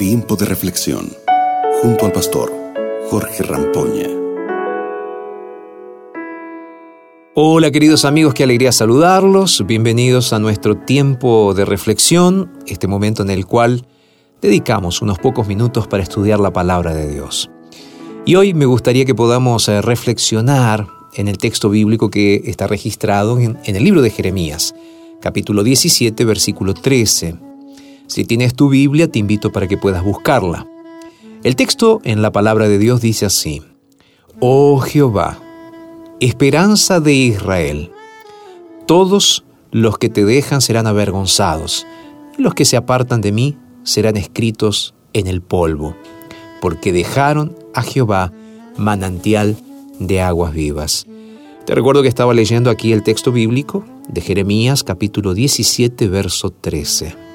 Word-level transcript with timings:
Tiempo 0.00 0.34
de 0.34 0.46
reflexión 0.46 1.12
junto 1.82 2.06
al 2.06 2.12
pastor 2.12 2.50
Jorge 3.10 3.42
Rampoña. 3.42 4.08
Hola 7.34 7.70
queridos 7.70 8.06
amigos, 8.06 8.32
qué 8.32 8.44
alegría 8.44 8.72
saludarlos. 8.72 9.62
Bienvenidos 9.66 10.32
a 10.32 10.38
nuestro 10.38 10.78
tiempo 10.78 11.52
de 11.52 11.66
reflexión, 11.66 12.50
este 12.66 12.86
momento 12.86 13.22
en 13.22 13.28
el 13.28 13.44
cual 13.44 13.86
dedicamos 14.40 15.02
unos 15.02 15.18
pocos 15.18 15.46
minutos 15.46 15.86
para 15.86 16.02
estudiar 16.02 16.40
la 16.40 16.54
palabra 16.54 16.94
de 16.94 17.06
Dios. 17.06 17.50
Y 18.24 18.36
hoy 18.36 18.54
me 18.54 18.64
gustaría 18.64 19.04
que 19.04 19.14
podamos 19.14 19.68
eh, 19.68 19.82
reflexionar 19.82 20.86
en 21.12 21.28
el 21.28 21.36
texto 21.36 21.68
bíblico 21.68 22.08
que 22.08 22.40
está 22.46 22.66
registrado 22.66 23.38
en, 23.38 23.58
el 23.62 23.84
libro 23.84 24.00
de 24.00 24.08
Jeremías, 24.08 24.74
capítulo 25.20 25.62
17, 25.62 26.24
versículo 26.24 26.72
13. 26.72 27.49
Si 28.10 28.24
tienes 28.24 28.56
tu 28.56 28.68
Biblia, 28.68 29.06
te 29.06 29.20
invito 29.20 29.52
para 29.52 29.68
que 29.68 29.78
puedas 29.78 30.02
buscarla. 30.02 30.66
El 31.44 31.54
texto 31.54 32.00
en 32.02 32.22
la 32.22 32.32
palabra 32.32 32.66
de 32.66 32.76
Dios 32.76 33.00
dice 33.00 33.24
así, 33.24 33.62
Oh 34.40 34.80
Jehová, 34.80 35.38
esperanza 36.18 36.98
de 36.98 37.14
Israel, 37.14 37.92
todos 38.84 39.44
los 39.70 39.96
que 39.96 40.08
te 40.08 40.24
dejan 40.24 40.60
serán 40.60 40.88
avergonzados, 40.88 41.86
y 42.36 42.42
los 42.42 42.52
que 42.52 42.64
se 42.64 42.76
apartan 42.76 43.20
de 43.20 43.30
mí 43.30 43.56
serán 43.84 44.16
escritos 44.16 44.92
en 45.12 45.28
el 45.28 45.40
polvo, 45.40 45.94
porque 46.60 46.92
dejaron 46.92 47.56
a 47.74 47.82
Jehová 47.82 48.32
manantial 48.76 49.56
de 50.00 50.20
aguas 50.20 50.52
vivas. 50.52 51.06
Te 51.64 51.76
recuerdo 51.76 52.02
que 52.02 52.08
estaba 52.08 52.34
leyendo 52.34 52.70
aquí 52.70 52.92
el 52.92 53.04
texto 53.04 53.30
bíblico 53.30 53.84
de 54.08 54.20
Jeremías 54.20 54.82
capítulo 54.82 55.32
17, 55.32 56.08
verso 56.08 56.50
13. 56.50 57.29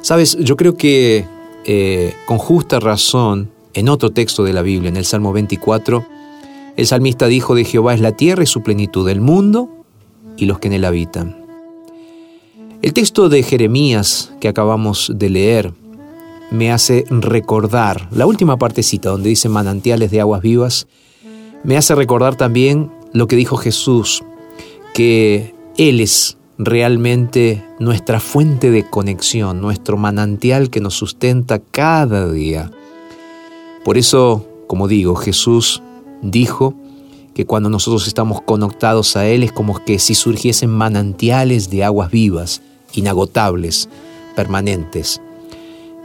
Sabes, 0.00 0.36
yo 0.40 0.56
creo 0.56 0.76
que 0.76 1.26
eh, 1.64 2.14
con 2.26 2.38
justa 2.38 2.80
razón, 2.80 3.50
en 3.74 3.88
otro 3.88 4.10
texto 4.10 4.44
de 4.44 4.52
la 4.52 4.62
Biblia, 4.62 4.88
en 4.88 4.96
el 4.96 5.04
Salmo 5.04 5.32
24, 5.32 6.04
el 6.76 6.86
salmista 6.86 7.26
dijo 7.26 7.54
de 7.54 7.64
Jehová 7.64 7.94
es 7.94 8.00
la 8.00 8.12
tierra 8.12 8.42
y 8.42 8.46
su 8.46 8.62
plenitud, 8.62 9.08
el 9.08 9.20
mundo 9.20 9.68
y 10.36 10.46
los 10.46 10.60
que 10.60 10.68
en 10.68 10.74
él 10.74 10.84
habitan. 10.84 11.36
El 12.80 12.92
texto 12.92 13.28
de 13.28 13.42
Jeremías 13.42 14.32
que 14.40 14.48
acabamos 14.48 15.12
de 15.14 15.28
leer 15.28 15.72
me 16.50 16.72
hace 16.72 17.04
recordar, 17.10 18.08
la 18.12 18.26
última 18.26 18.56
partecita 18.56 19.10
donde 19.10 19.28
dice 19.28 19.48
manantiales 19.48 20.10
de 20.10 20.20
aguas 20.20 20.40
vivas, 20.40 20.86
me 21.64 21.76
hace 21.76 21.94
recordar 21.94 22.36
también 22.36 22.90
lo 23.12 23.26
que 23.26 23.36
dijo 23.36 23.56
Jesús, 23.56 24.22
que 24.94 25.54
Él 25.76 26.00
es 26.00 26.37
realmente 26.58 27.64
nuestra 27.78 28.18
fuente 28.18 28.72
de 28.72 28.84
conexión, 28.84 29.60
nuestro 29.60 29.96
manantial 29.96 30.70
que 30.70 30.80
nos 30.80 30.94
sustenta 30.94 31.60
cada 31.60 32.30
día. 32.30 32.70
Por 33.84 33.96
eso, 33.96 34.44
como 34.66 34.88
digo, 34.88 35.14
Jesús 35.14 35.82
dijo 36.20 36.74
que 37.32 37.46
cuando 37.46 37.70
nosotros 37.70 38.08
estamos 38.08 38.42
conectados 38.42 39.16
a 39.16 39.26
Él 39.28 39.44
es 39.44 39.52
como 39.52 39.82
que 39.84 40.00
si 40.00 40.16
surgiesen 40.16 40.70
manantiales 40.70 41.70
de 41.70 41.84
aguas 41.84 42.10
vivas, 42.10 42.60
inagotables, 42.92 43.88
permanentes. 44.34 45.20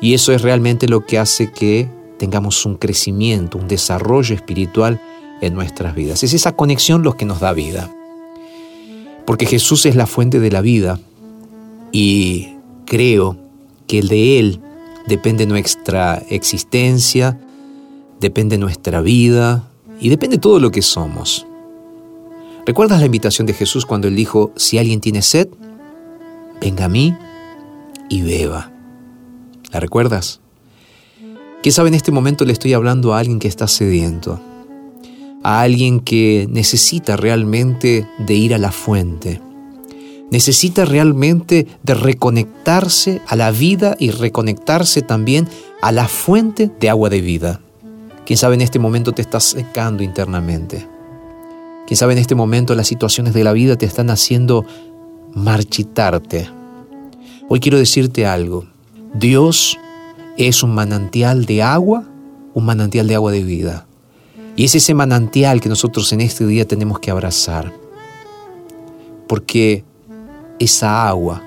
Y 0.00 0.14
eso 0.14 0.32
es 0.32 0.42
realmente 0.42 0.88
lo 0.88 1.06
que 1.06 1.18
hace 1.18 1.52
que 1.52 1.88
tengamos 2.18 2.66
un 2.66 2.74
crecimiento, 2.74 3.56
un 3.56 3.68
desarrollo 3.68 4.34
espiritual 4.34 5.00
en 5.40 5.54
nuestras 5.54 5.94
vidas. 5.94 6.24
Es 6.24 6.34
esa 6.34 6.56
conexión 6.56 7.04
lo 7.04 7.16
que 7.16 7.24
nos 7.24 7.38
da 7.38 7.52
vida 7.52 7.88
porque 9.30 9.46
Jesús 9.46 9.86
es 9.86 9.94
la 9.94 10.08
fuente 10.08 10.40
de 10.40 10.50
la 10.50 10.60
vida 10.60 10.98
y 11.92 12.48
creo 12.84 13.36
que 13.86 14.02
de 14.02 14.40
Él 14.40 14.60
depende 15.06 15.46
nuestra 15.46 16.20
existencia, 16.30 17.38
depende 18.18 18.58
nuestra 18.58 19.00
vida 19.02 19.70
y 20.00 20.08
depende 20.08 20.38
todo 20.38 20.58
lo 20.58 20.72
que 20.72 20.82
somos. 20.82 21.46
¿Recuerdas 22.66 22.98
la 22.98 23.06
invitación 23.06 23.46
de 23.46 23.54
Jesús 23.54 23.86
cuando 23.86 24.08
Él 24.08 24.16
dijo, 24.16 24.50
si 24.56 24.78
alguien 24.78 25.00
tiene 25.00 25.22
sed, 25.22 25.48
venga 26.60 26.86
a 26.86 26.88
mí 26.88 27.14
y 28.08 28.22
beba? 28.22 28.72
¿La 29.70 29.78
recuerdas? 29.78 30.40
¿Quién 31.62 31.72
sabe 31.72 31.90
en 31.90 31.94
este 31.94 32.10
momento 32.10 32.44
le 32.44 32.52
estoy 32.52 32.72
hablando 32.72 33.14
a 33.14 33.20
alguien 33.20 33.38
que 33.38 33.46
está 33.46 33.68
sediento? 33.68 34.40
A 35.42 35.62
alguien 35.62 36.00
que 36.00 36.46
necesita 36.50 37.16
realmente 37.16 38.06
de 38.18 38.34
ir 38.34 38.54
a 38.54 38.58
la 38.58 38.72
fuente. 38.72 39.40
Necesita 40.30 40.84
realmente 40.84 41.66
de 41.82 41.94
reconectarse 41.94 43.20
a 43.26 43.36
la 43.36 43.50
vida 43.50 43.96
y 43.98 44.10
reconectarse 44.10 45.02
también 45.02 45.48
a 45.82 45.92
la 45.92 46.06
fuente 46.06 46.70
de 46.78 46.88
agua 46.88 47.08
de 47.08 47.20
vida. 47.20 47.60
Quién 48.24 48.36
sabe 48.36 48.54
en 48.54 48.60
este 48.60 48.78
momento 48.78 49.12
te 49.12 49.22
estás 49.22 49.44
secando 49.44 50.04
internamente. 50.04 50.86
Quién 51.86 51.96
sabe 51.96 52.12
en 52.12 52.20
este 52.20 52.36
momento 52.36 52.76
las 52.76 52.86
situaciones 52.86 53.34
de 53.34 53.42
la 53.42 53.52
vida 53.52 53.76
te 53.76 53.86
están 53.86 54.10
haciendo 54.10 54.64
marchitarte. 55.34 56.48
Hoy 57.48 57.58
quiero 57.58 57.78
decirte 57.78 58.26
algo. 58.26 58.66
Dios 59.14 59.76
es 60.36 60.62
un 60.62 60.72
manantial 60.72 61.46
de 61.46 61.62
agua, 61.64 62.08
un 62.54 62.64
manantial 62.64 63.08
de 63.08 63.16
agua 63.16 63.32
de 63.32 63.42
vida. 63.42 63.86
Y 64.56 64.64
es 64.64 64.74
ese 64.74 64.94
manantial 64.94 65.60
que 65.60 65.68
nosotros 65.68 66.12
en 66.12 66.20
este 66.20 66.46
día 66.46 66.66
tenemos 66.66 66.98
que 66.98 67.10
abrazar. 67.10 67.72
Porque 69.26 69.84
esa 70.58 71.08
agua 71.08 71.42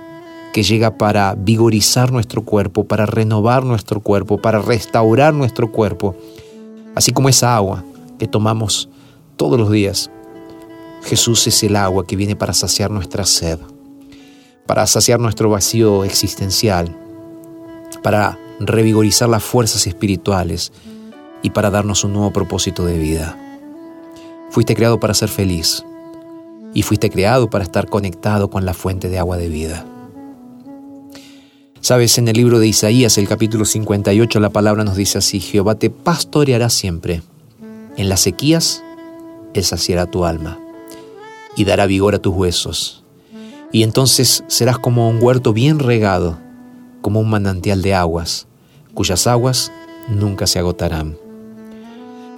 que 0.54 0.64
llega 0.64 0.98
para 0.98 1.36
vigorizar 1.36 2.12
nuestro 2.12 2.44
cuerpo, 2.44 2.86
para 2.86 3.06
renovar 3.06 3.66
nuestro 3.66 4.00
cuerpo, 4.00 4.38
para 4.38 4.62
restaurar 4.62 5.34
nuestro 5.34 5.72
cuerpo, 5.72 6.16
así 6.96 7.12
como 7.12 7.30
esa 7.30 7.56
agua 7.56 7.84
que 8.20 8.28
tomamos 8.28 8.88
todos 9.36 9.60
los 9.60 9.72
días, 9.72 10.12
Jesús 11.04 11.46
es 11.48 11.64
el 11.64 11.76
agua 11.76 12.06
que 12.06 12.16
viene 12.16 12.36
para 12.36 12.54
saciar 12.54 12.92
nuestra 12.92 13.26
sed, 13.26 13.60
para 14.66 14.88
saciar 14.88 15.20
nuestro 15.20 15.50
vacío 15.50 16.04
existencial, 16.04 16.96
para 18.02 18.40
revigorizar 18.60 19.28
las 19.30 19.44
fuerzas 19.44 19.86
espirituales, 19.88 20.72
y 21.44 21.52
para 21.52 21.70
darnos 21.70 22.04
un 22.04 22.14
nuevo 22.14 22.32
propósito 22.32 22.86
de 22.86 22.98
vida. 22.98 23.38
Fuiste 24.50 24.76
creado 24.76 25.00
para 25.00 25.14
ser 25.14 25.30
feliz 25.30 25.86
y 26.74 26.82
fuiste 26.82 27.12
creado 27.12 27.50
para 27.50 27.64
estar 27.64 27.88
conectado 27.88 28.50
con 28.50 28.66
la 28.66 28.74
fuente 28.74 29.10
de 29.10 29.20
agua 29.20 29.38
de 29.38 29.50
vida. 29.50 29.86
Sabes, 31.82 32.18
en 32.18 32.30
el 32.30 32.38
libro 32.38 32.60
de 32.60 32.68
Isaías, 32.68 33.18
el 33.18 33.28
capítulo 33.28 33.66
58, 33.66 34.40
la 34.40 34.52
palabra 34.52 34.86
nos 34.86 34.96
dice 34.96 35.18
así, 35.18 35.42
Jehová 35.42 35.76
te 35.76 35.90
pastoreará 35.90 36.70
siempre. 36.70 37.22
En 37.98 38.08
las 38.08 38.22
sequías, 38.22 38.82
Él 39.54 39.66
saciará 39.66 40.06
tu 40.06 40.24
alma 40.24 40.60
y 41.58 41.66
dará 41.66 41.86
vigor 41.86 42.16
a 42.16 42.20
tus 42.20 42.34
huesos. 42.34 43.04
Y 43.74 43.84
entonces 43.84 44.46
serás 44.48 44.80
como 44.80 45.10
un 45.10 45.22
huerto 45.22 45.52
bien 45.52 45.80
regado, 45.80 46.38
como 47.02 47.20
un 47.20 47.30
manantial 47.30 47.82
de 47.82 47.94
aguas, 47.94 48.48
cuyas 48.94 49.28
aguas 49.28 49.72
nunca 50.08 50.48
se 50.48 50.60
agotarán. 50.60 51.18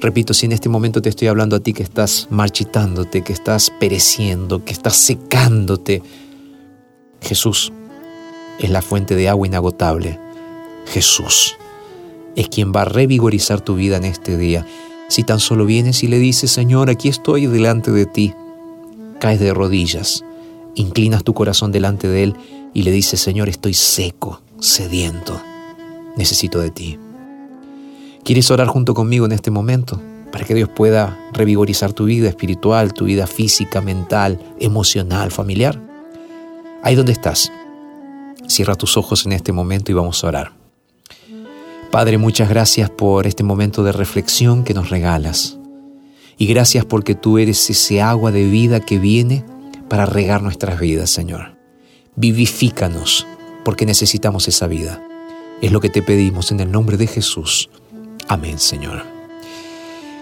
Repito, 0.05 0.35
si 0.35 0.45
en 0.45 0.51
este 0.51 0.69
momento 0.69 1.01
te 1.01 1.09
estoy 1.09 1.29
hablando 1.29 1.55
a 1.55 1.59
ti 1.61 1.73
que 1.73 1.81
estás 1.81 2.27
marchitándote, 2.29 3.23
que 3.23 3.33
estás 3.33 3.71
pereciendo, 3.79 4.63
que 4.63 4.71
estás 4.71 4.97
secándote, 4.97 6.03
Jesús 7.21 7.73
es 8.59 8.69
la 8.69 8.83
fuente 8.83 9.15
de 9.15 9.29
agua 9.29 9.47
inagotable. 9.47 10.19
Jesús 10.85 11.57
es 12.35 12.49
quien 12.49 12.71
va 12.71 12.83
a 12.83 12.85
revigorizar 12.85 13.61
tu 13.61 13.73
vida 13.73 13.97
en 13.97 14.05
este 14.05 14.37
día. 14.37 14.63
Si 15.07 15.23
tan 15.23 15.39
solo 15.39 15.65
vienes 15.65 16.03
y 16.03 16.07
le 16.07 16.19
dices, 16.19 16.51
Señor, 16.51 16.91
aquí 16.91 17.09
estoy 17.09 17.47
delante 17.47 17.89
de 17.89 18.05
ti, 18.05 18.35
caes 19.19 19.39
de 19.39 19.55
rodillas, 19.55 20.23
inclinas 20.75 21.23
tu 21.23 21.33
corazón 21.33 21.71
delante 21.71 22.07
de 22.07 22.25
Él 22.25 22.35
y 22.75 22.83
le 22.83 22.91
dices, 22.91 23.21
Señor, 23.21 23.49
estoy 23.49 23.73
seco, 23.73 24.43
sediento, 24.59 25.41
necesito 26.15 26.59
de 26.59 26.69
ti. 26.69 26.99
¿Quieres 28.25 28.49
orar 28.49 28.65
junto 28.65 28.95
conmigo 28.95 29.27
en 29.27 29.33
este 29.33 29.51
momento? 29.51 30.01
Para 30.31 30.45
que 30.45 30.55
Dios 30.55 30.67
pueda 30.67 31.15
revigorizar 31.31 31.93
tu 31.93 32.05
vida 32.05 32.27
espiritual, 32.27 32.91
tu 32.91 33.05
vida 33.05 33.27
física, 33.27 33.81
mental, 33.81 34.39
emocional, 34.59 35.29
familiar. 35.29 35.79
Ahí 36.81 36.95
donde 36.95 37.11
estás. 37.11 37.51
Cierra 38.47 38.73
tus 38.73 38.97
ojos 38.97 39.27
en 39.27 39.33
este 39.33 39.51
momento 39.51 39.91
y 39.91 39.93
vamos 39.93 40.23
a 40.23 40.27
orar. 40.27 40.53
Padre, 41.91 42.17
muchas 42.17 42.49
gracias 42.49 42.89
por 42.89 43.27
este 43.27 43.43
momento 43.43 43.83
de 43.83 43.91
reflexión 43.91 44.63
que 44.63 44.73
nos 44.73 44.89
regalas. 44.89 45.59
Y 46.39 46.47
gracias 46.47 46.83
porque 46.83 47.13
tú 47.13 47.37
eres 47.37 47.69
ese 47.69 48.01
agua 48.01 48.31
de 48.31 48.45
vida 48.45 48.79
que 48.79 48.97
viene 48.97 49.45
para 49.87 50.07
regar 50.07 50.41
nuestras 50.41 50.79
vidas, 50.79 51.11
Señor. 51.11 51.59
Vivifícanos 52.15 53.27
porque 53.63 53.85
necesitamos 53.85 54.47
esa 54.47 54.65
vida. 54.65 54.99
Es 55.61 55.71
lo 55.71 55.79
que 55.79 55.89
te 55.89 56.01
pedimos 56.01 56.51
en 56.51 56.59
el 56.59 56.71
nombre 56.71 56.97
de 56.97 57.05
Jesús. 57.05 57.69
Amén, 58.27 58.59
Señor. 58.59 59.03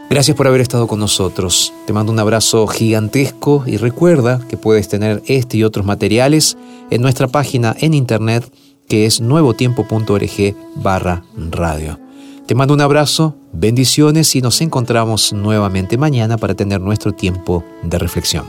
Gracias 0.10 0.38
por 0.38 0.48
haber 0.48 0.62
estado 0.62 0.88
con 0.88 1.00
nosotros. 1.00 1.74
Te 1.88 1.94
mando 1.94 2.12
un 2.12 2.20
abrazo 2.20 2.68
gigantesco 2.68 3.64
y 3.66 3.78
recuerda 3.78 4.46
que 4.48 4.58
puedes 4.58 4.88
tener 4.88 5.24
este 5.26 5.58
y 5.58 5.64
otros 5.64 5.86
materiales 5.86 6.58
en 6.92 7.02
nuestra 7.02 7.28
página 7.28 7.76
en 7.80 7.94
internet 7.94 8.52
que 8.88 9.06
es 9.06 9.22
nuevotiempo.org 9.22 10.56
barra 10.76 11.24
radio. 11.36 12.00
Te 12.46 12.56
mando 12.56 12.74
un 12.74 12.82
abrazo, 12.82 13.38
bendiciones 13.54 14.36
y 14.36 14.42
nos 14.42 14.62
encontramos 14.62 15.32
nuevamente 15.34 15.98
mañana 15.98 16.38
para 16.38 16.54
tener 16.54 16.82
nuestro 16.82 17.14
tiempo 17.14 17.64
de 17.82 17.98
reflexión. 17.98 18.46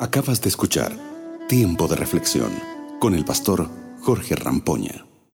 Acabas 0.00 0.40
de 0.40 0.48
escuchar 0.48 0.92
Tiempo 1.48 1.86
de 1.86 1.96
Reflexión 1.96 2.50
con 2.98 3.14
el 3.14 3.24
pastor 3.24 3.68
Jorge 4.00 4.34
Rampoña. 4.34 5.04